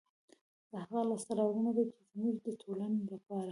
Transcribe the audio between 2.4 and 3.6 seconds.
د ټولنې لپاره